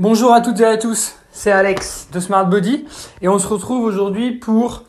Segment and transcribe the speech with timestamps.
[0.00, 2.86] Bonjour à toutes et à tous, c'est Alex de Smart Body
[3.20, 4.84] et on se retrouve aujourd'hui pour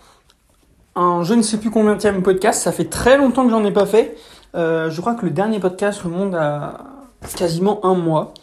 [0.95, 2.61] un je ne sais plus combien de podcast.
[2.61, 4.15] Ça fait très longtemps que j'en ai pas fait.
[4.55, 6.85] Euh, je crois que le dernier podcast remonte à
[7.35, 8.33] quasiment un mois.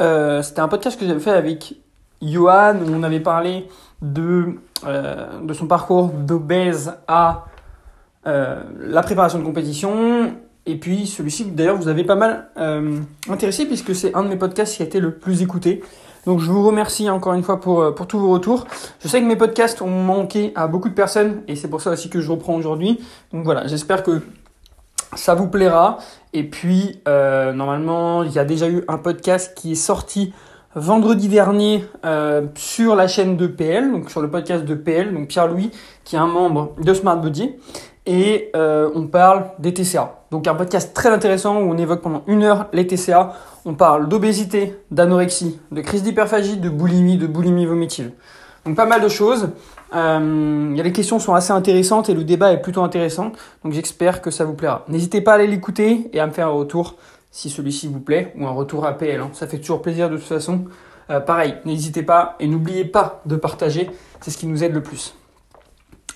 [0.00, 1.74] Euh, C'était un podcast que j'avais fait avec
[2.22, 3.68] Johan où on avait parlé
[4.00, 4.54] de,
[4.86, 7.44] euh, de son parcours d'obèse à
[8.24, 10.32] la préparation de compétition.
[10.64, 12.48] Et puis celui-ci, d'ailleurs, vous avez pas mal
[13.28, 15.82] intéressé puisque c'est un de mes podcasts qui a été le plus écouté.
[16.26, 18.66] Donc je vous remercie encore une fois pour, euh, pour tous vos retours.
[19.00, 21.90] Je sais que mes podcasts ont manqué à beaucoup de personnes et c'est pour ça
[21.90, 23.00] aussi que je reprends aujourd'hui.
[23.32, 24.22] Donc voilà, j'espère que
[25.14, 25.98] ça vous plaira.
[26.32, 30.32] Et puis euh, normalement, il y a déjà eu un podcast qui est sorti
[30.74, 35.28] vendredi dernier euh, sur la chaîne de PL, donc sur le podcast de PL, donc
[35.28, 35.70] Pierre-Louis,
[36.02, 37.54] qui est un membre de Smart Body.
[38.06, 40.20] Et euh, on parle des TCA.
[40.30, 43.34] Donc un podcast très intéressant où on évoque pendant une heure les TCA.
[43.64, 48.10] On parle d'obésité, d'anorexie, de crise d'hyperphagie, de boulimie, de boulimie vomitive.
[48.66, 49.50] Donc pas mal de choses.
[49.94, 53.32] Euh, les questions sont assez intéressantes et le débat est plutôt intéressant.
[53.62, 54.84] Donc j'espère que ça vous plaira.
[54.88, 56.96] N'hésitez pas à aller l'écouter et à me faire un retour
[57.30, 59.20] si celui-ci vous plaît ou un retour à PL.
[59.20, 59.30] Hein.
[59.32, 60.64] Ça fait toujours plaisir de toute façon.
[61.10, 63.90] Euh, pareil, n'hésitez pas et n'oubliez pas de partager.
[64.20, 65.14] C'est ce qui nous aide le plus.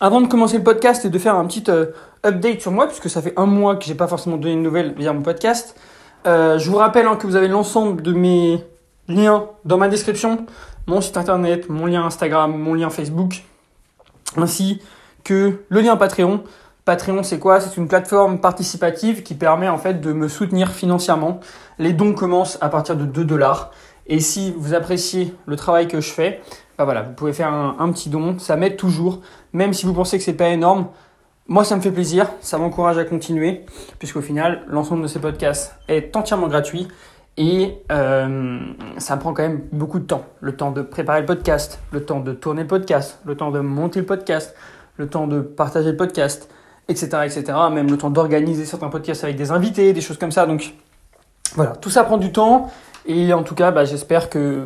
[0.00, 1.86] Avant de commencer le podcast et de faire un petit euh,
[2.24, 4.94] update sur moi, puisque ça fait un mois que j'ai pas forcément donné de nouvelles
[4.96, 5.74] via mon podcast,
[6.26, 8.64] euh, je vous rappelle hein, que vous avez l'ensemble de mes
[9.08, 10.46] liens dans ma description,
[10.86, 13.42] mon site internet, mon lien Instagram, mon lien Facebook,
[14.36, 14.80] ainsi
[15.24, 16.44] que le lien Patreon.
[16.84, 17.60] Patreon, c'est quoi?
[17.60, 21.40] C'est une plateforme participative qui permet en fait de me soutenir financièrement.
[21.80, 23.72] Les dons commencent à partir de 2 dollars.
[24.06, 26.40] Et si vous appréciez le travail que je fais,
[26.78, 28.38] bah voilà, vous pouvez faire un, petit don.
[28.38, 29.20] Ça m'aide toujours,
[29.52, 30.86] même si vous pensez que c'est pas énorme.
[31.48, 33.64] Moi, ça me fait plaisir, ça m'encourage à continuer,
[33.98, 36.86] puisqu'au final, l'ensemble de ces podcasts est entièrement gratuit
[37.36, 38.60] et euh,
[38.98, 40.24] ça prend quand même beaucoup de temps.
[40.40, 43.60] Le temps de préparer le podcast, le temps de tourner le podcast, le temps de
[43.60, 44.54] monter le podcast,
[44.98, 46.48] le temps de partager le podcast,
[46.88, 47.44] etc., etc.
[47.72, 50.46] Même le temps d'organiser certains podcasts avec des invités, des choses comme ça.
[50.46, 50.74] Donc
[51.54, 52.70] voilà, tout ça prend du temps.
[53.08, 54.64] Et en tout cas, bah, j'espère que,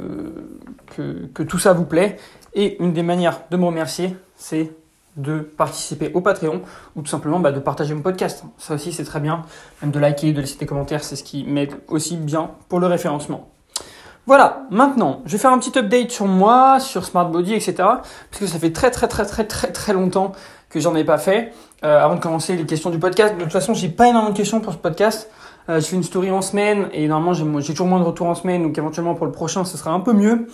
[1.49, 2.19] tout ça vous plaît.
[2.55, 4.73] Et une des manières de me remercier, c'est
[5.17, 6.63] de participer au Patreon
[6.97, 8.45] ou tout simplement bah, de partager mon podcast.
[8.59, 9.43] Ça aussi c'est très bien,
[9.81, 12.87] même de liker, de laisser des commentaires, c'est ce qui m'aide aussi bien pour le
[12.87, 13.51] référencement.
[14.27, 17.75] Voilà, maintenant, je vais faire un petit update sur moi, sur Smart Body, etc.
[17.77, 20.33] Parce que ça fait très très très très très très longtemps
[20.71, 21.53] que j'en ai pas fait.
[21.85, 24.37] Euh, avant de commencer les questions du podcast, de toute façon, j'ai pas énormément de
[24.37, 25.29] questions pour ce podcast.
[25.69, 28.35] Euh, je fais une story en semaine et normalement j'ai toujours moins de retours en
[28.35, 30.47] semaine, donc éventuellement pour le prochain, ce sera un peu mieux.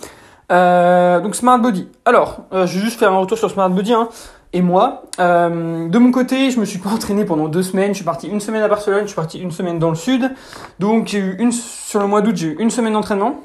[0.51, 1.87] Euh, donc Smart Body.
[2.05, 3.93] Alors, je vais juste faire un retour sur Smart Body.
[3.93, 4.09] Hein.
[4.53, 7.89] Et moi, de mon côté, je me suis pas entraîné pendant deux semaines.
[7.89, 10.31] Je suis parti une semaine à Barcelone, je suis parti une semaine dans le sud.
[10.79, 13.41] Donc j'ai eu une sur le mois d'août, j'ai eu une semaine d'entraînement.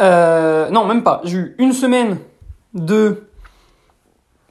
[0.00, 1.20] Non, même pas.
[1.24, 2.16] J'ai eu une semaine
[2.72, 3.24] de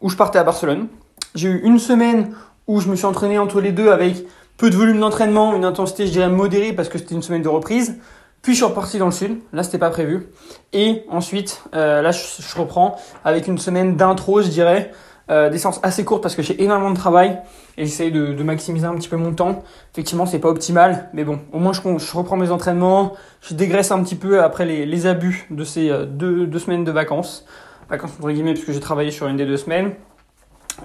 [0.02, 0.88] où je partais à Barcelone.
[1.36, 2.34] J'ai eu une semaine
[2.68, 4.26] où je me suis entraîné entre les deux avec
[4.58, 7.50] peu de volume d'entraînement, une intensité je dirais modérée parce que c'était une semaine de
[7.50, 7.98] reprise.
[8.42, 10.28] Puis je suis reparti dans le sud, là c'était pas prévu.
[10.74, 12.96] Et ensuite, euh, là je, reprends
[13.26, 14.92] avec une semaine d'intro, je dirais,
[15.30, 17.40] euh, assez courtes parce que j'ai énormément de travail
[17.78, 19.64] et j'essaye de, maximiser un petit peu mon temps.
[19.94, 21.82] Effectivement, c'est pas optimal, mais bon, au moins je,
[22.16, 26.06] reprends mes entraînements, je dégraisse un petit peu après les, les abus de ces euh,
[26.06, 27.46] deux, deux, semaines de vacances.
[27.90, 29.94] Vacances entre guillemets, puisque j'ai travaillé sur une des deux semaines.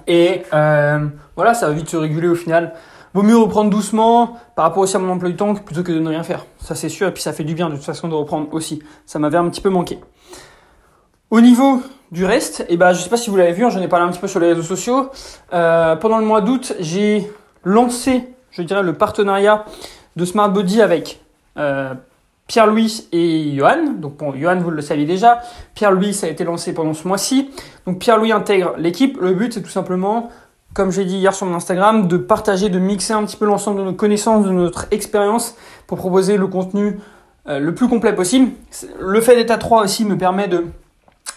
[0.07, 2.73] Et euh, voilà, ça va vite se réguler au final
[3.15, 5.99] vaut mieux reprendre doucement par rapport aussi à mon emploi du temps plutôt que de
[5.99, 6.45] ne rien faire.
[6.59, 8.83] Ça c'est sûr, et puis ça fait du bien de toute façon de reprendre aussi.
[9.05, 9.99] Ça m'avait un petit peu manqué.
[11.31, 13.69] Au niveau du reste, et eh ben, je sais pas si vous l'avez vu, hein,
[13.69, 15.09] j'en ai parlé un petit peu sur les réseaux sociaux.
[15.53, 17.31] Euh, pendant le mois d'août, j'ai
[17.63, 19.63] lancé, je dirais, le partenariat
[20.17, 21.21] de Smart Body avec
[21.57, 21.93] euh,
[22.47, 23.93] Pierre-Louis et Johan.
[23.97, 25.41] Donc bon, Johan, vous le saviez déjà.
[25.73, 27.49] Pierre-Louis, ça a été lancé pendant ce mois-ci.
[27.85, 29.19] Donc Pierre-Louis intègre l'équipe.
[29.19, 30.29] Le but, c'est tout simplement
[30.75, 33.79] comme j'ai dit hier sur mon Instagram, de partager, de mixer un petit peu l'ensemble
[33.79, 35.55] de nos connaissances, de notre expérience
[35.87, 36.99] pour proposer le contenu
[37.47, 38.51] euh, le plus complet possible.
[38.99, 40.65] Le fait d'être à 3 aussi me permet de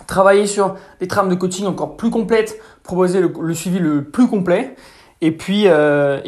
[0.09, 4.75] travailler sur des trames de coaching encore plus complètes, proposer le, suivi le plus complet.
[5.21, 6.21] Et puis, euh,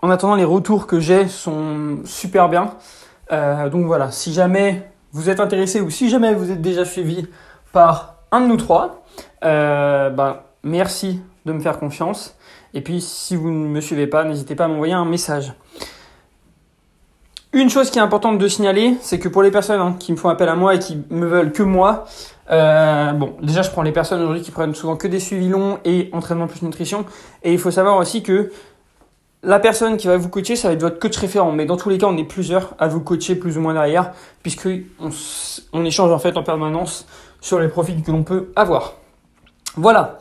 [0.00, 2.70] en, attendant, les retours que j'ai sont super bien.
[3.32, 7.26] Euh, donc voilà, si jamais vous êtes intéressé ou si jamais vous êtes déjà suivi
[7.72, 9.04] par un de nous trois,
[9.44, 12.36] euh, bah, merci de me faire confiance.
[12.74, 15.54] Et puis, si vous ne me suivez pas, n'hésitez pas à m'envoyer un message.
[17.52, 20.16] Une chose qui est importante de signaler, c'est que pour les personnes hein, qui me
[20.16, 22.04] font appel à moi et qui me veulent que moi,
[22.50, 25.78] euh, bon, déjà je prends les personnes aujourd'hui qui prennent souvent que des suivis longs
[25.84, 27.04] et entraînement plus nutrition.
[27.44, 28.50] Et il faut savoir aussi que
[29.44, 31.52] la personne qui va vous coacher, ça va être votre coach référent.
[31.52, 34.12] Mais dans tous les cas, on est plusieurs à vous coacher plus ou moins derrière,
[34.42, 34.80] puisqu'on
[35.72, 37.06] on échange en fait en permanence
[37.40, 38.94] sur les profits que l'on peut avoir.
[39.76, 40.18] Voilà.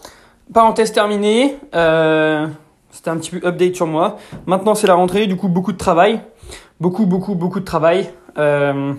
[0.53, 1.57] Parenthèse terminée.
[1.73, 2.47] Euh,
[2.91, 4.17] C'était un petit peu update sur moi.
[4.45, 6.21] Maintenant, c'est la rentrée, du coup, beaucoup de travail.
[6.79, 8.11] Beaucoup, beaucoup, beaucoup de travail.
[8.37, 8.93] Euh,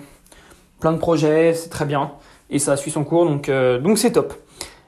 [0.79, 2.11] plein de projets, c'est très bien.
[2.49, 4.33] Et ça suit son cours, donc euh, donc c'est top.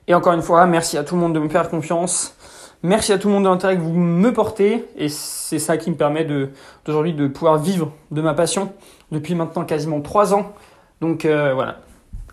[0.07, 2.36] Et encore une fois, merci à tout le monde de me faire confiance.
[2.83, 4.85] Merci à tout le monde de l'intérêt que vous me portez.
[4.97, 8.71] Et c'est ça qui me permet d'aujourd'hui de, pouvoir vivre de ma passion
[9.12, 10.53] depuis maintenant quasiment trois ans.
[11.01, 11.79] Donc euh, voilà,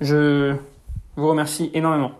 [0.00, 0.55] je
[1.17, 2.12] vous remercie énormément.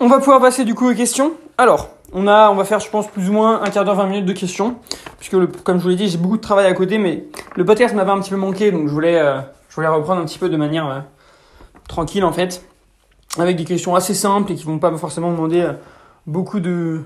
[0.00, 1.32] On va pouvoir passer du coup aux questions.
[1.56, 4.06] Alors, on, a, on va faire, je pense, plus ou moins un quart d'heure, 20
[4.06, 4.76] minutes de questions.
[5.18, 7.24] Puisque, comme je vous l'ai dit, j'ai beaucoup de travail à côté, mais
[7.56, 10.24] le podcast m'avait un petit peu manqué, donc je voulais, euh, je voulais reprendre un
[10.24, 11.00] petit peu de manière euh,
[11.88, 12.64] tranquille, en fait.
[13.38, 15.68] Avec des questions assez simples et qui vont pas forcément demander
[16.28, 17.00] beaucoup de,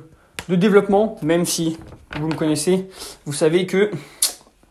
[0.48, 1.78] développement, même si
[2.20, 2.90] vous me connaissez,
[3.24, 3.90] vous savez que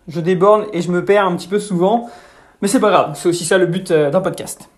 [0.07, 2.09] je déborde et je me perds un petit peu souvent.
[2.62, 4.69] Mais c'est pas grave, c'est aussi ça le but d'un podcast.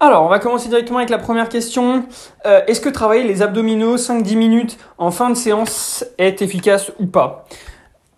[0.00, 2.06] Alors, on va commencer directement avec la première question.
[2.46, 7.06] Euh, est-ce que travailler les abdominaux 5-10 minutes en fin de séance est efficace ou
[7.06, 7.46] pas?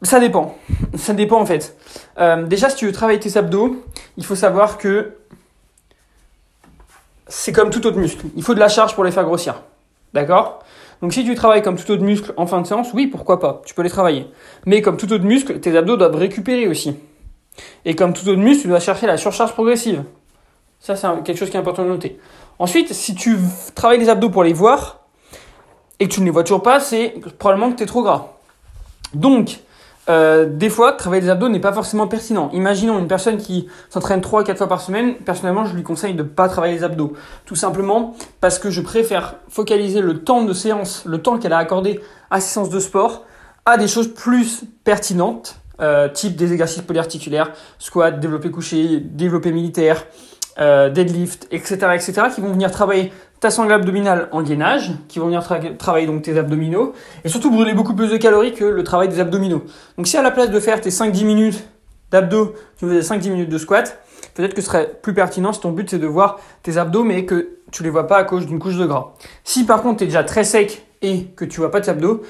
[0.02, 0.56] Ça dépend.
[0.96, 1.76] Ça dépend en fait.
[2.18, 3.84] Euh, déjà, si tu veux travailler tes abdos,
[4.16, 5.16] il faut savoir que
[7.26, 8.24] c'est comme tout autre muscle.
[8.36, 9.62] Il faut de la charge pour les faire grossir.
[10.14, 10.63] D'accord?
[11.04, 13.60] Donc si tu travailles comme tout autre muscle en fin de séance, oui, pourquoi pas,
[13.66, 14.26] tu peux les travailler.
[14.64, 16.96] Mais comme tout autre muscle, tes abdos doivent récupérer aussi.
[17.84, 20.02] Et comme tout autre muscle, tu dois chercher la surcharge progressive.
[20.80, 22.18] Ça, c'est quelque chose qui est important de noter.
[22.58, 23.36] Ensuite, si tu
[23.74, 25.00] travailles les abdos pour les voir
[26.00, 28.28] et que tu ne les vois toujours pas, c'est probablement que tu es trop gras.
[29.12, 29.58] Donc,
[30.08, 32.50] euh, des fois, travailler les abdos n'est pas forcément pertinent.
[32.52, 35.14] Imaginons une personne qui s'entraîne 3 à 4 fois par semaine.
[35.16, 37.14] Personnellement, je lui conseille de ne pas travailler les abdos.
[37.46, 41.58] Tout simplement parce que je préfère focaliser le temps de séance, le temps qu'elle a
[41.58, 43.24] accordé à ses séances de sport,
[43.64, 50.04] à des choses plus pertinentes, euh, type des exercices polyarticulaires, squat, développé couché, développé militaire,
[50.60, 53.10] euh, deadlift, etc., etc., qui vont venir travailler
[53.50, 55.42] sangle abdominale en gainage, qui vont venir
[55.78, 56.92] travailler donc tes abdominaux,
[57.24, 59.64] et surtout brûler beaucoup plus de calories que le travail des abdominaux.
[59.96, 61.64] Donc si à la place de faire tes 5-10 minutes
[62.10, 63.98] d'abdos, tu faisais 5-10 minutes de squat,
[64.34, 67.24] peut-être que ce serait plus pertinent si ton but c'est de voir tes abdos mais
[67.24, 69.14] que tu les vois pas à cause d'une couche de gras.
[69.42, 72.22] Si par contre tu es déjà très sec et que tu vois pas tes abdos,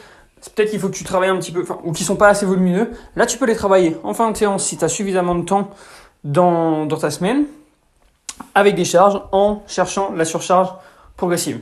[0.55, 2.91] peut-être qu'il faut que tu travailles un petit peu, ou qui sont pas assez volumineux,
[3.17, 5.71] là tu peux les travailler en fin de séance si tu as suffisamment de temps
[6.25, 7.45] dans, dans ta semaine,
[8.55, 10.73] avec des charges en cherchant la surcharge
[11.17, 11.61] progressive.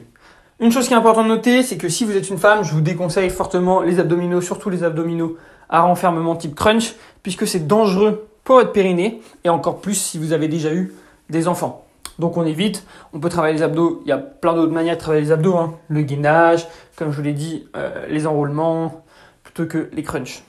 [0.60, 2.72] Une chose qui est importante de noter, c'est que si vous êtes une femme, je
[2.72, 5.36] vous déconseille fortement les abdominaux, surtout les abdominaux
[5.68, 10.32] à renfermement type crunch, puisque c'est dangereux pour votre périnée, et encore plus si vous
[10.32, 10.92] avez déjà eu
[11.30, 11.84] des enfants.
[12.18, 15.00] Donc on évite, on peut travailler les abdos, il y a plein d'autres manières de
[15.00, 15.74] travailler les abdos, hein.
[15.88, 16.66] le gainage,
[16.96, 19.04] comme je vous l'ai dit, euh, les enroulements,
[19.42, 20.42] plutôt que les crunchs,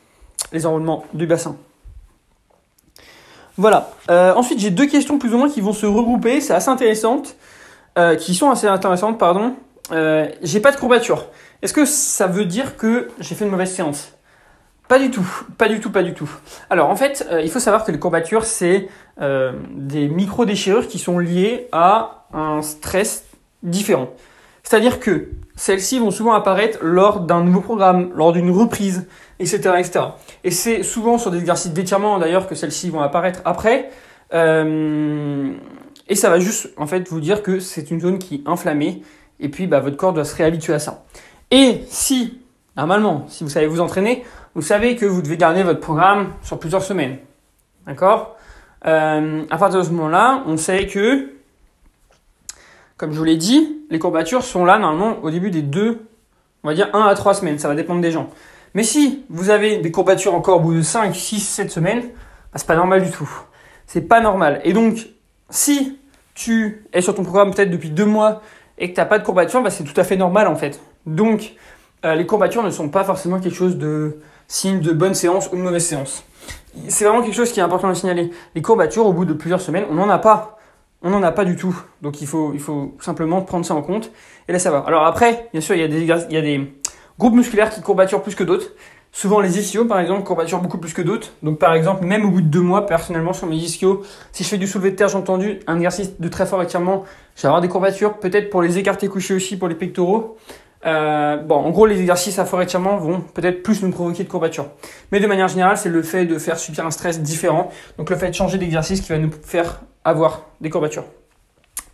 [0.51, 1.55] les enroulements du bassin.
[3.57, 3.91] Voilà.
[4.09, 6.41] Euh, ensuite, j'ai deux questions plus ou moins qui vont se regrouper.
[6.41, 7.35] C'est assez intéressantes.
[7.97, 9.55] Euh, qui sont assez intéressantes, pardon.
[9.91, 11.27] Euh, j'ai pas de courbature.
[11.61, 14.13] Est-ce que ça veut dire que j'ai fait une mauvaise séance?
[14.87, 15.27] Pas du tout.
[15.57, 16.29] Pas du tout, pas du tout.
[16.69, 21.67] Alors, en fait, il faut savoir que les courbatures, c'est des micro-déchirures qui sont liées
[21.71, 23.25] à un stress
[23.61, 24.09] différent.
[24.63, 29.07] C'est-à-dire que celles-ci vont souvent apparaître lors d'un nouveau programme, lors d'une reprise,
[29.39, 29.57] etc.
[29.77, 29.99] etc.
[30.43, 33.91] Et c'est souvent sur des exercices d'étirement d'ailleurs que celles-ci vont apparaître après.
[34.33, 35.53] Euh,
[36.07, 39.01] et ça va juste en fait vous dire que c'est une zone qui est inflammée
[39.39, 41.05] et puis bah, votre corps doit se réhabituer à ça.
[41.51, 42.39] Et si,
[42.75, 44.23] normalement, si vous savez vous entraîner,
[44.55, 47.17] vous savez que vous devez garder votre programme sur plusieurs semaines.
[47.87, 48.35] D'accord?
[48.85, 51.33] Euh, À partir de ce moment-là, on sait que
[52.97, 56.05] comme je vous l'ai dit, les courbatures sont là normalement au début des deux,
[56.63, 58.29] on va dire 1 à 3 semaines, ça va dépendre des gens.
[58.75, 62.55] Mais si vous avez des courbatures encore au bout de 5, 6, 7 semaines, bah,
[62.55, 63.29] c'est pas normal du tout.
[63.87, 64.61] C'est pas normal.
[64.63, 65.09] Et donc,
[65.49, 65.99] si
[66.33, 68.41] tu es sur ton programme peut-être depuis deux mois
[68.77, 70.79] et que tu n'as pas de courbatures, bah, c'est tout à fait normal en fait.
[71.05, 71.53] Donc,
[72.05, 75.55] euh, les courbatures ne sont pas forcément quelque chose de signe de bonne séance ou
[75.55, 76.23] de mauvaise séance.
[76.87, 78.31] C'est vraiment quelque chose qui est important de signaler.
[78.55, 80.57] Les courbatures, au bout de plusieurs semaines, on n'en a pas
[81.03, 81.77] on n'en a pas du tout.
[82.01, 82.55] Donc il faut,
[82.99, 84.11] simplement prendre ça en compte
[84.47, 84.79] et là va.
[84.87, 86.73] Alors après, bien sûr, il y a des, il y a des
[87.19, 88.71] groupes musculaires qui courbaturent plus que d'autres.
[89.15, 91.33] Souvent les ischios par exemple courbaturent beaucoup plus que d'autres.
[91.43, 94.01] Donc par exemple, même au bout de deux mois, personnellement sur mes ischios,
[94.31, 97.03] si je fais du soulevé de terre, j'ai entendu un exercice de très fort étirement,
[97.35, 98.17] je vais avoir des courbatures.
[98.17, 100.35] Peut-être pour les écartés couchés aussi, pour les pectoraux.
[100.87, 104.29] Euh, bon, en gros, les exercices à fort étirement vont peut-être plus nous provoquer de
[104.29, 104.65] courbatures.
[105.11, 107.69] Mais de manière générale, c'est le fait de faire subir un stress différent.
[107.99, 111.05] Donc le fait de changer d'exercice qui va nous faire avoir des courbatures.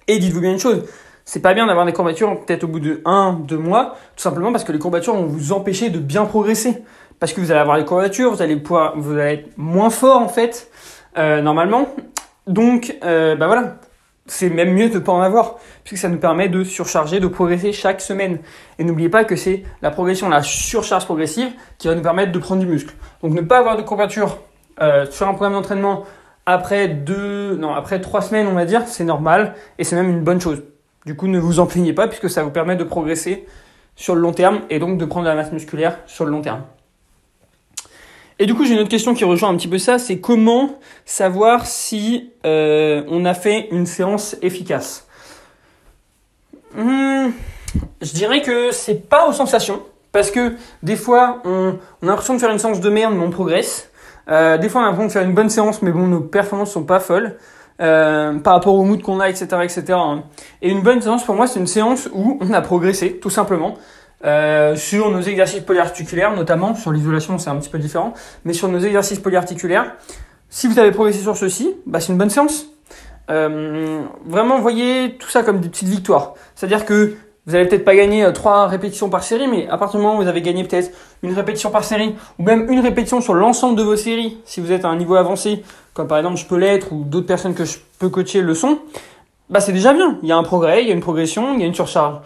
[0.07, 0.85] Et dites-vous bien une chose,
[1.25, 4.51] c'est pas bien d'avoir des courbatures peut-être au bout de 1, 2 mois, tout simplement
[4.51, 6.81] parce que les courbatures vont vous empêcher de bien progresser.
[7.19, 10.21] Parce que vous allez avoir les courbatures, vous allez pouvoir, vous allez être moins fort
[10.21, 10.69] en fait,
[11.17, 11.87] euh, normalement.
[12.47, 13.77] Donc, euh, bah voilà,
[14.25, 17.27] c'est même mieux de ne pas en avoir, puisque ça nous permet de surcharger, de
[17.27, 18.39] progresser chaque semaine.
[18.77, 22.39] Et n'oubliez pas que c'est la progression, la surcharge progressive, qui va nous permettre de
[22.39, 22.95] prendre du muscle.
[23.21, 24.37] Donc ne pas avoir de courbature
[24.81, 26.05] euh, sur un programme d'entraînement
[26.45, 30.23] après deux, non, après trois semaines, on va dire, c'est normal, et c'est même une
[30.23, 30.63] bonne chose.
[31.05, 33.45] Du coup, ne vous en plaignez pas, puisque ça vous permet de progresser
[33.95, 36.41] sur le long terme, et donc de prendre de la masse musculaire sur le long
[36.41, 36.63] terme.
[38.41, 40.79] Et du coup, j'ai une autre question qui rejoint un petit peu ça, c'est comment
[41.05, 45.05] savoir si euh, on a fait une séance efficace?
[46.73, 47.31] Hmm,
[48.01, 49.81] je dirais que c'est pas aux sensations,
[50.13, 50.53] parce que
[50.83, 53.91] des fois, on, a l'impression de faire une séance de merde, mais on progresse.
[54.29, 56.71] Euh, des fois, on a l'impression de faire une bonne séance, mais bon, nos performances
[56.71, 57.37] sont pas folles.
[57.81, 59.97] Euh, par rapport au mood qu'on a, etc., etc.
[60.61, 63.75] Et une bonne séance pour moi, c'est une séance où on a progressé, tout simplement.
[64.25, 68.67] Euh, sur nos exercices polyarticulaires, notamment sur l'isolation, c'est un petit peu différent, mais sur
[68.67, 69.95] nos exercices polyarticulaires,
[70.49, 72.67] si vous avez progressé sur ceci, bah, c'est une bonne séance.
[73.29, 76.33] Euh, vraiment, voyez tout ça comme des petites victoires.
[76.55, 79.99] C'est-à-dire que vous n'allez peut-être pas gagner euh, trois répétitions par série, mais à partir
[79.99, 80.91] du moment où vous avez gagné peut-être
[81.23, 84.71] une répétition par série, ou même une répétition sur l'ensemble de vos séries, si vous
[84.71, 87.65] êtes à un niveau avancé, comme par exemple je peux l'être, ou d'autres personnes que
[87.65, 88.79] je peux coacher le sont,
[89.49, 90.17] bah c'est déjà bien.
[90.23, 92.17] Il y a un progrès, il y a une progression, il y a une surcharge.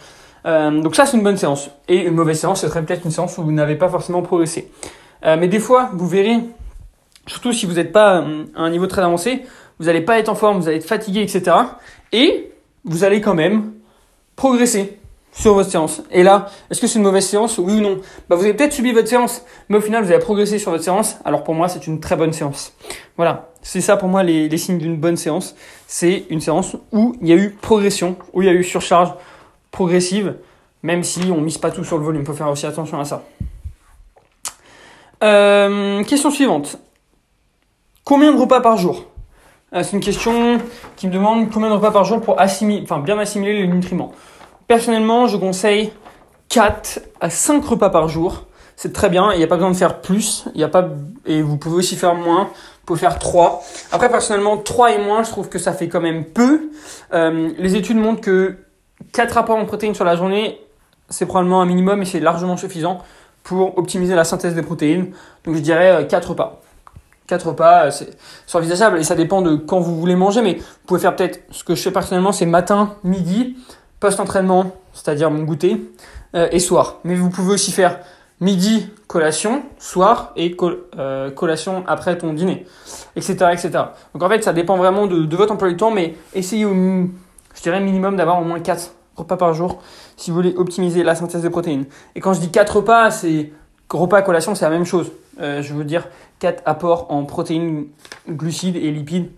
[0.45, 1.69] Euh, donc ça, c'est une bonne séance.
[1.87, 4.71] Et une mauvaise séance, ce serait peut-être une séance où vous n'avez pas forcément progressé.
[5.25, 6.37] Euh, mais des fois, vous verrez,
[7.27, 9.43] surtout si vous n'êtes pas euh, à un niveau très avancé,
[9.79, 11.55] vous n'allez pas être en forme, vous allez être fatigué, etc.
[12.11, 12.51] Et
[12.83, 13.73] vous allez quand même
[14.35, 14.99] progresser
[15.31, 16.03] sur votre séance.
[16.11, 17.57] Et là, est-ce que c'est une mauvaise séance?
[17.57, 17.97] Oui ou non?
[18.29, 20.83] Bah, Vous avez peut-être subi votre séance, mais au final, vous avez progressé sur votre
[20.83, 21.17] séance.
[21.25, 22.73] Alors pour moi, c'est une très bonne séance.
[23.17, 25.55] Voilà, c'est ça pour moi les, les signes d'une bonne séance.
[25.87, 29.13] C'est une séance où il y a eu progression, où il y a eu surcharge,
[29.73, 30.35] progressive,
[30.83, 32.21] même si on mise pas tout sur le volume.
[32.21, 33.23] Il faut faire aussi attention à ça.
[35.23, 36.77] Euh, question suivante.
[38.05, 39.05] Combien de repas par jour
[39.73, 40.59] euh, C'est une question
[40.95, 44.13] qui me demande combien de repas par jour pour assimiler, enfin, bien assimiler les nutriments.
[44.67, 45.91] Personnellement, je conseille
[46.49, 48.45] 4 à 5 repas par jour.
[48.75, 50.89] C'est très bien, il n'y a pas besoin de faire plus, y a pas,
[51.25, 53.63] et vous pouvez aussi faire moins, vous pouvez faire 3.
[53.91, 56.69] Après, personnellement, 3 et moins, je trouve que ça fait quand même peu.
[57.13, 58.57] Euh, les études montrent que
[59.13, 60.59] 4 apports en protéines sur la journée,
[61.09, 62.99] c'est probablement un minimum et c'est largement suffisant
[63.43, 65.11] pour optimiser la synthèse des protéines.
[65.45, 66.61] Donc je dirais 4 euh, repas.
[67.27, 70.87] 4 repas, euh, c'est envisageable et ça dépend de quand vous voulez manger, mais vous
[70.87, 73.55] pouvez faire peut-être, ce que je fais personnellement, c'est matin, midi,
[73.99, 75.89] post-entraînement, c'est-à-dire mon goûter,
[76.35, 76.99] euh, et soir.
[77.03, 77.99] Mais vous pouvez aussi faire
[78.41, 80.57] midi, collation, soir et
[81.35, 82.65] collation après ton dîner,
[83.15, 83.71] etc., etc.
[84.13, 87.69] Donc en fait, ça dépend vraiment de, votre emploi du temps, mais essayez au, je
[87.69, 89.81] minimum d'avoir au moins 4 repas par jour
[90.17, 91.85] si vous voulez optimiser la synthèse de protéines.
[92.15, 93.51] Et quand je dis 4 repas, c'est
[93.89, 95.11] repas collation, c'est la même chose.
[95.39, 96.07] Euh, je veux dire
[96.39, 97.87] 4 apports en protéines,
[98.29, 99.31] glucides et lipides,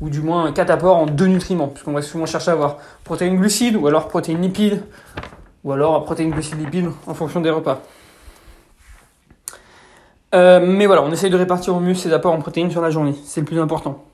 [0.00, 3.36] ou du moins 4 apports en deux nutriments, puisqu'on va souvent chercher à avoir protéines
[3.36, 4.82] glucides, ou alors protéines lipides,
[5.64, 7.80] ou alors protéines glucides lipides en fonction des repas.
[10.34, 12.90] Euh, mais voilà, on essaye de répartir au mieux ces apports en protéines sur la
[12.90, 14.04] journée, c'est le plus important.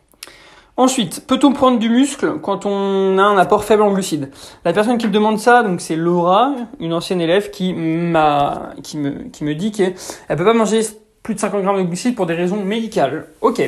[0.76, 4.30] Ensuite, peut-on prendre du muscle quand on a un apport faible en glucides?
[4.64, 8.98] La personne qui me demande ça, donc c'est Laura, une ancienne élève qui m'a, qui
[8.98, 10.80] me, qui me dit qu'elle peut pas manger
[11.22, 13.28] plus de 50 grammes de glucides pour des raisons médicales.
[13.40, 13.62] Ok.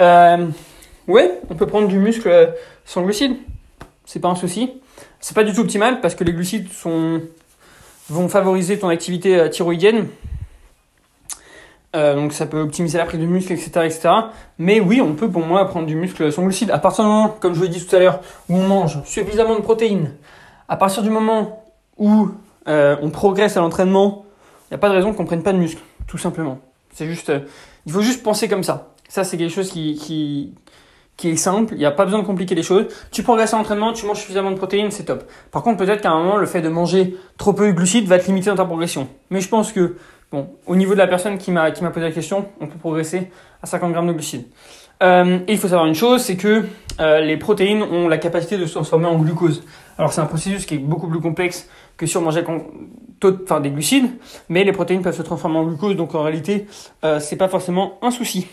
[0.00, 0.46] Euh,
[1.08, 2.54] ouais, on peut prendre du muscle
[2.86, 3.36] sans glucides.
[4.06, 4.72] C'est pas un souci.
[5.20, 7.20] C'est pas du tout optimal parce que les glucides sont,
[8.08, 10.06] vont favoriser ton activité euh, thyroïdienne
[11.96, 14.10] euh, donc ça peut optimiser la prise de muscle, etc., etc.
[14.58, 16.70] Mais oui, on peut pour moi prendre du muscle sans glucides.
[16.70, 19.02] À partir du moment, comme je vous l'ai dit tout à l'heure, où on mange
[19.04, 20.12] suffisamment de protéines,
[20.68, 21.64] à partir du moment
[21.98, 22.28] où
[22.68, 24.24] euh, on progresse à l'entraînement,
[24.70, 26.58] il n'y a pas de raison qu'on prenne pas de muscle, tout simplement.
[26.94, 27.40] C'est juste, euh,
[27.86, 28.94] il faut juste penser comme ça.
[29.08, 30.54] Ça, c'est quelque chose qui, qui,
[31.16, 31.74] qui est simple.
[31.74, 32.86] Il n'y a pas besoin de compliquer les choses.
[33.10, 35.24] Tu progresses à l'entraînement, tu manges suffisamment de protéines, c'est top.
[35.50, 38.20] Par contre, peut-être qu'à un moment, le fait de manger trop peu de glucides va
[38.20, 39.08] te limiter dans ta progression.
[39.30, 39.96] Mais je pense que
[40.32, 42.78] Bon, au niveau de la personne qui m'a qui m'a posé la question, on peut
[42.78, 43.30] progresser
[43.62, 44.46] à 50 grammes de glucides.
[45.02, 46.64] Euh, et il faut savoir une chose, c'est que
[47.00, 49.64] euh, les protéines ont la capacité de se transformer en glucose.
[49.98, 52.44] Alors c'est un processus qui est beaucoup plus complexe que si on mangeait
[53.24, 54.10] enfin, des glucides,
[54.48, 56.66] mais les protéines peuvent se transformer en glucose, donc en réalité
[57.04, 58.46] euh, c'est pas forcément un souci.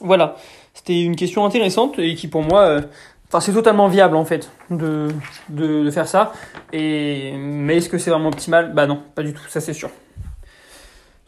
[0.00, 0.36] Voilà,
[0.72, 2.80] c'était une question intéressante et qui pour moi, euh,
[3.28, 5.08] enfin c'est totalement viable en fait de,
[5.48, 6.32] de, de faire ça.
[6.72, 8.72] Et mais est-ce que c'est vraiment optimal?
[8.72, 9.90] Bah non, pas du tout, ça c'est sûr.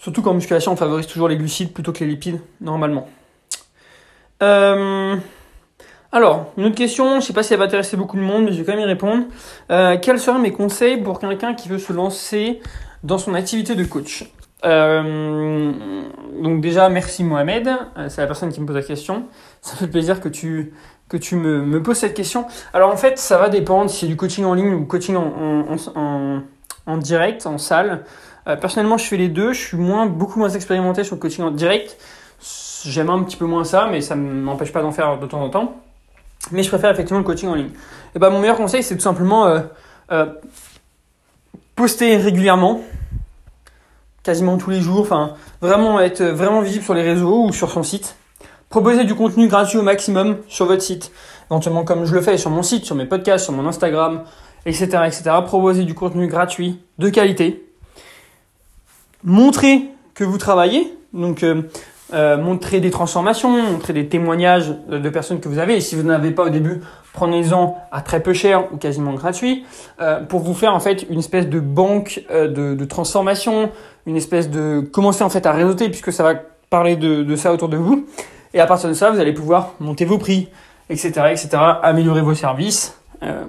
[0.04, 3.08] Surtout qu'en musculation, on favorise toujours les glucides plutôt que les lipides, normalement.
[4.42, 5.16] Euh,
[6.12, 8.44] alors, une autre question, je ne sais pas si elle va intéresser beaucoup de monde,
[8.44, 9.24] mais je vais quand même y répondre.
[9.70, 12.60] Euh, quels seraient mes conseils pour quelqu'un qui veut se lancer
[13.02, 14.30] dans son activité de coach
[14.66, 15.72] Euh,
[16.42, 17.70] donc déjà, merci Mohamed,
[18.08, 19.24] c'est la personne qui me pose la question.
[19.62, 20.74] Ça fait plaisir que tu,
[21.08, 22.44] que tu me, me poses cette question.
[22.74, 25.78] Alors en fait, ça va dépendre si c'est du coaching en ligne ou coaching en,
[25.96, 26.42] en,
[26.86, 28.04] en direct, en salle.
[28.46, 29.52] Euh, personnellement, je fais les deux.
[29.52, 31.96] Je suis moins, beaucoup moins expérimenté sur le coaching en direct.
[32.84, 35.42] J'aime un petit peu moins ça, mais ça ne m'empêche pas d'en faire de temps
[35.42, 35.76] en temps.
[36.50, 37.70] Mais je préfère effectivement le coaching en ligne.
[38.14, 39.60] Et ben, mon meilleur conseil, c'est tout simplement euh,
[40.12, 40.26] euh,
[41.74, 42.82] poster régulièrement,
[44.22, 45.00] quasiment tous les jours.
[45.00, 48.16] Enfin, vraiment être vraiment visible sur les réseaux ou sur son site.
[48.68, 51.12] Proposer du contenu gratuit au maximum sur votre site,
[51.48, 54.24] éventuellement comme je le fais sur mon site, sur mes podcasts, sur mon Instagram,
[54.66, 55.22] etc., etc.
[55.46, 57.64] Proposer du contenu gratuit de qualité.
[59.24, 61.62] Montrer que vous travaillez, donc euh,
[62.12, 65.76] euh, montrer des transformations, montrer des témoignages de personnes que vous avez.
[65.76, 66.82] Et si vous n'avez pas au début,
[67.14, 69.64] prenez-en à très peu cher ou quasiment gratuit
[70.00, 73.70] euh, pour vous faire en fait une espèce de banque euh, de, de, transformation,
[74.06, 76.34] une espèce de commencer en fait à réseauter puisque ça va
[76.68, 78.04] parler de, de, ça autour de vous.
[78.52, 80.48] Et à partir de ça, vous allez pouvoir monter vos prix,
[80.90, 81.48] etc., etc.,
[81.82, 83.44] améliorer vos services euh,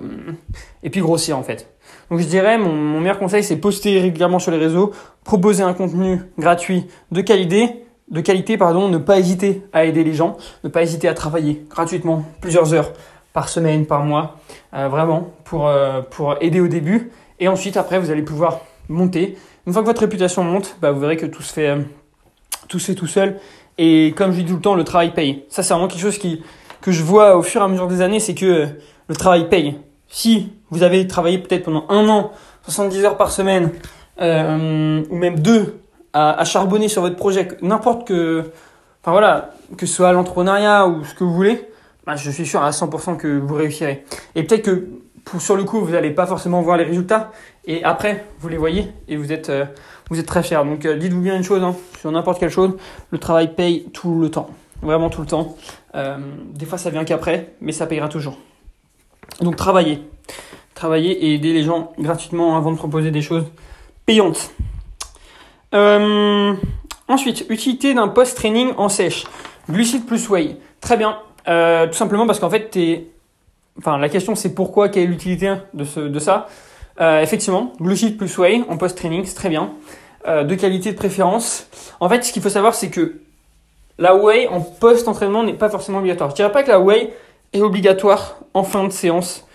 [0.84, 1.70] et puis grossir en fait.
[2.10, 4.92] Donc je dirais, mon, meilleur conseil, c'est poster régulièrement sur les réseaux,
[5.24, 10.14] proposer un contenu gratuit de qualité de qualité, pardon, ne pas hésiter à aider les
[10.14, 12.94] gens, ne pas hésiter à travailler gratuitement plusieurs heures
[13.34, 14.38] par semaine, par mois,
[14.74, 17.12] euh, vraiment pour, euh, pour aider au début.
[17.40, 19.38] Et ensuite, après, vous allez pouvoir monter.
[19.68, 21.78] Une fois que votre réputation monte, bah, vous verrez que tout se fait,
[22.68, 23.40] tout se fait tout seul.
[23.78, 25.44] Et comme je dis tout le temps, le travail paye.
[25.50, 26.44] Ça, c'est vraiment quelque chose qui,
[26.82, 28.68] que je vois au fur et à mesure des années, c'est que
[29.08, 29.78] le travail paye.
[30.08, 32.32] Si vous avez travaillé peut-être pendant un an,
[32.64, 33.72] 70 heures par semaine,
[34.22, 35.82] euh, ou même deux
[36.14, 38.52] à, charbonner sur votre projet, n'importe que,
[39.02, 41.70] enfin voilà, que ce soit l'entrepreneuriat ou ce que vous voulez,
[42.06, 44.06] bah, je suis sûr à 100% que vous réussirez.
[44.36, 44.88] Et peut-être que
[45.26, 47.32] pour, sur le coup, vous n'allez pas forcément voir les résultats,
[47.66, 49.66] et après, vous les voyez, et vous êtes, euh,
[50.26, 50.64] très fier.
[50.64, 52.78] Donc euh, dites-vous bien une chose, hein, sur n'importe quelle chose,
[53.12, 54.50] le travail paye tout le temps,
[54.82, 55.58] vraiment tout le temps.
[56.54, 58.38] Des fois, ça vient qu'après, mais ça payera toujours.
[59.42, 60.02] Donc travaillez,
[60.74, 63.46] travaillez et aidez les gens gratuitement avant de proposer des choses
[64.06, 64.52] payantes.
[65.74, 66.54] Euh,
[67.08, 69.26] ensuite, utilité d'un post-training en sèche.
[69.70, 70.58] Glucides plus whey.
[70.80, 71.18] Très bien.
[71.48, 73.08] Euh, tout simplement parce qu'en fait, t'es...
[73.78, 76.48] Enfin, la question c'est pourquoi, quelle est l'utilité de, ce, de ça?
[77.02, 79.72] Euh, Effectivement, glucides plus whey en post-training, c'est très bien.
[80.28, 81.68] De qualité de préférence.
[82.00, 83.22] En fait, ce qu'il faut savoir, c'est que
[84.00, 86.32] la whey en post-entraînement n'est pas forcément obligatoire.
[86.32, 87.14] Je dirais pas que la whey
[87.54, 89.46] est obligatoire en fin de séance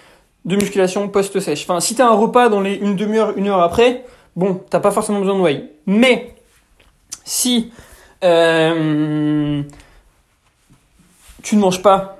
[0.44, 1.62] de musculation post-sèche.
[1.68, 4.04] Enfin, si tu as un repas dans les une demi-heure, une heure après,
[4.36, 5.70] bon, t'as pas forcément besoin de whey.
[5.86, 6.34] Mais
[7.24, 7.72] si
[8.24, 9.62] euh,
[11.42, 12.18] tu ne manges pas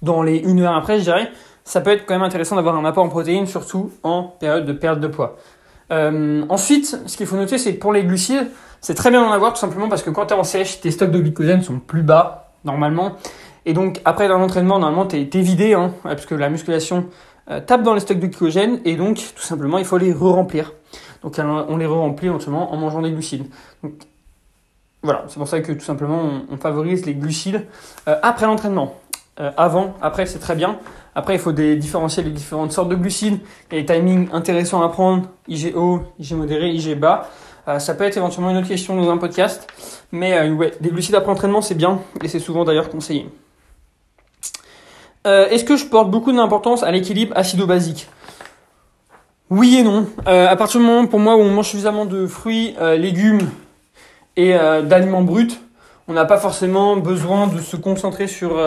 [0.00, 1.30] dans les une heure après, je dirais,
[1.64, 4.72] ça peut être quand même intéressant d'avoir un apport en protéines, surtout en période de
[4.72, 5.36] perte de poids.
[5.90, 9.30] Euh, ensuite, ce qu'il faut noter, c'est que pour les glucides, c'est très bien d'en
[9.30, 12.02] avoir tout simplement parce que quand tu en sèche, tes stocks de glycogène sont plus
[12.02, 13.16] bas normalement.
[13.64, 17.06] Et donc après un entraînement, normalement, tu es, vidé, hein, parce que la musculation
[17.50, 20.72] euh, tape dans les stocks de glycogène et donc tout simplement, il faut les re-remplir.
[21.22, 23.46] Donc on les re-remplit en mangeant des glucides.
[23.82, 23.92] Donc,
[25.02, 27.66] voilà, c'est pour ça que tout simplement on, on favorise les glucides
[28.08, 28.94] euh, après l'entraînement.
[29.40, 30.78] Euh, avant, après c'est très bien.
[31.14, 33.40] Après il faut des, différencier les différentes sortes de glucides.
[33.70, 37.28] A des timings intéressants à prendre, IG haut, IG modéré, IG bas.
[37.68, 39.66] Euh, ça peut être éventuellement une autre question dans un podcast.
[40.10, 43.26] Mais euh, ouais, des glucides après entraînement c'est bien et c'est souvent d'ailleurs conseillé.
[45.26, 48.08] Euh, Est-ce que je porte beaucoup d'importance à l'équilibre acido-basique
[49.50, 50.06] Oui et non.
[50.26, 53.48] Euh, à partir du moment pour moi où on mange suffisamment de fruits, euh, légumes
[54.36, 55.60] et d'aliments bruts,
[56.08, 58.58] on n'a pas forcément besoin de se concentrer sur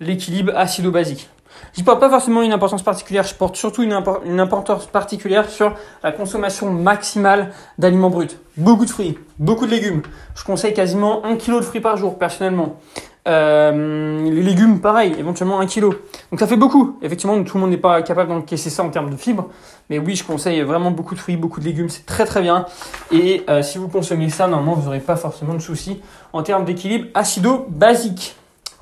[0.00, 1.30] l'équilibre acido-basique.
[1.78, 6.10] Je porte pas forcément une importance particulière, je porte surtout une importance particulière sur la
[6.10, 8.26] consommation maximale d'aliments bruts.
[8.56, 10.02] Beaucoup de fruits, beaucoup de légumes.
[10.34, 12.80] Je conseille quasiment 1 kg de fruits par jour, personnellement.
[13.26, 15.90] Euh, les légumes, pareil, éventuellement 1 kg.
[16.30, 16.98] Donc ça fait beaucoup.
[17.02, 19.48] Effectivement, tout le monde n'est pas capable d'encaisser ça en termes de fibres.
[19.88, 21.88] Mais oui, je conseille vraiment beaucoup de fruits, beaucoup de légumes.
[21.88, 22.66] C'est très très bien.
[23.10, 26.00] Et euh, si vous consommez ça, normalement, vous n'aurez pas forcément de soucis
[26.32, 28.36] en termes d'équilibre acido-basique.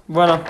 [0.08, 0.40] Voilà.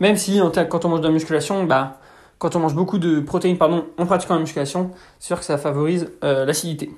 [0.00, 1.98] Même si quand on mange de la musculation, bah,
[2.38, 5.56] quand on mange beaucoup de protéines pardon, en pratiquant la musculation, c'est sûr que ça
[5.56, 6.90] favorise euh, l'acidité.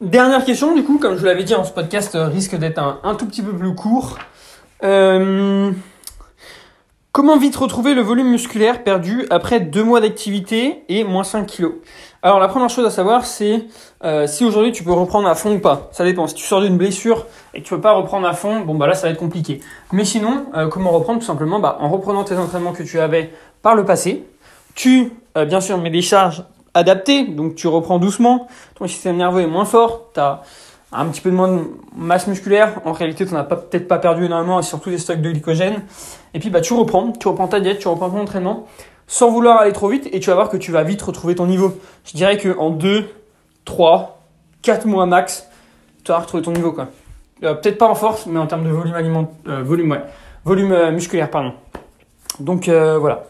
[0.00, 3.26] Dernière question, du coup, comme je vous l'avais dit, ce podcast risque d'être un, tout
[3.26, 4.16] petit peu plus court.
[4.84, 5.72] Euh,
[7.10, 11.72] comment vite retrouver le volume musculaire perdu après deux mois d'activité et moins 5 kilos?
[12.22, 13.66] Alors la première chose à savoir, c'est
[14.04, 15.88] euh, si aujourd'hui tu peux reprendre à fond ou pas.
[15.90, 16.28] Ça dépend.
[16.28, 18.86] Si tu sors d'une blessure et que tu peux pas reprendre à fond, bon bah
[18.86, 19.60] là ça va être compliqué.
[19.90, 21.18] Mais sinon, euh, comment reprendre?
[21.18, 23.32] Tout simplement bah, en reprenant tes entraînements que tu avais
[23.62, 24.24] par le passé.
[24.76, 26.44] Tu, euh, bien sûr, mets des charges
[26.78, 30.42] adapté, donc tu reprends doucement, ton système nerveux est moins fort, tu as
[30.92, 31.64] un petit peu de moins de
[31.96, 35.30] masse musculaire, en réalité tu n'as peut-être pas perdu énormément, et surtout des stocks de
[35.30, 35.82] glycogène,
[36.34, 38.66] et puis bah, tu reprends, tu reprends ta diète, tu reprends ton entraînement,
[39.06, 41.46] sans vouloir aller trop vite, et tu vas voir que tu vas vite retrouver ton
[41.46, 41.78] niveau.
[42.04, 43.08] Je dirais qu'en 2,
[43.64, 44.20] 3,
[44.62, 45.48] 4 mois max,
[46.04, 46.72] tu vas retrouver ton niveau.
[46.72, 46.88] quoi.
[47.44, 50.02] Euh, peut-être pas en force, mais en termes de volume alimentaire, euh, volume, ouais,
[50.44, 51.52] volume euh, musculaire, pardon.
[52.40, 53.24] Donc voilà.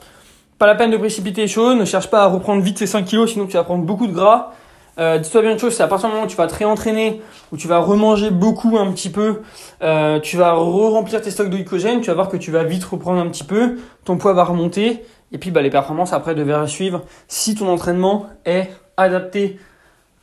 [0.58, 3.32] Pas la peine de précipiter les ne cherche pas à reprendre vite ces 5 kilos,
[3.32, 4.50] sinon tu vas prendre beaucoup de gras.
[4.98, 7.22] Euh, Dis-toi bien une chose, c'est à partir du moment où tu vas te réentraîner,
[7.52, 9.42] où tu vas remanger beaucoup un petit peu,
[9.82, 12.82] euh, tu vas re-remplir tes stocks de glycogène, tu vas voir que tu vas vite
[12.82, 16.66] reprendre un petit peu, ton poids va remonter, et puis bah, les performances après devraient
[16.66, 19.60] suivre si ton entraînement est adapté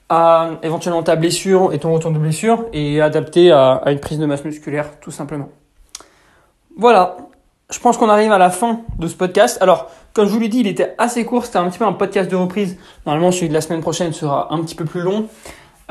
[0.09, 4.19] à éventuellement ta blessure et ton retour de blessure, et adapté à, à une prise
[4.19, 5.47] de masse musculaire, tout simplement.
[6.75, 7.15] Voilà,
[7.69, 9.57] je pense qu'on arrive à la fin de ce podcast.
[9.61, 11.91] Alors, comme je vous l'ai dit, il était assez court, c'était un petit peu un
[11.91, 12.78] podcast de reprise.
[13.06, 15.28] Normalement, celui de la semaine prochaine sera un petit peu plus long.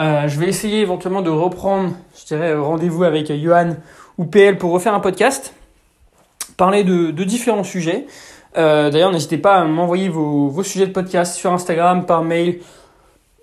[0.00, 3.76] Euh, je vais essayer éventuellement de reprendre, je dirais, euh, rendez-vous avec Johan
[4.16, 5.54] ou PL pour refaire un podcast,
[6.56, 8.06] parler de, différents sujets.
[8.56, 12.60] Euh, d'ailleurs, n'hésitez pas à m'envoyer vos, sujets de podcast sur Instagram, par mail.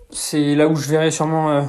[0.09, 1.63] C'est là où je verrai sûrement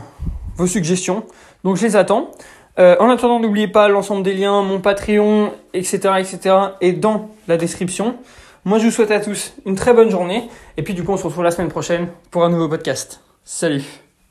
[0.57, 1.25] vos suggestions.
[1.65, 2.31] Donc, je les attends.
[2.79, 7.57] Euh, en attendant, n'oubliez pas l'ensemble des liens, mon Patreon, etc., etc., est dans la
[7.57, 8.17] description.
[8.65, 10.49] Moi, je vous souhaite à tous une très bonne journée.
[10.77, 13.21] Et puis, du coup, on se retrouve la semaine prochaine pour un nouveau podcast.
[13.45, 14.02] Salut